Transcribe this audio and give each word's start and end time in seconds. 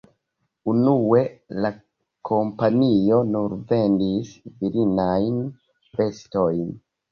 Unue 0.71 1.19
la 1.65 1.71
kompanio 2.31 3.21
nur 3.35 3.55
vendis 3.75 4.33
virinajn 4.65 5.39
vestojn. 6.03 6.69